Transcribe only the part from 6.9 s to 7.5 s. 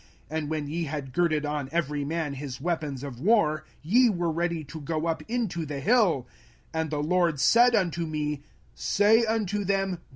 LORD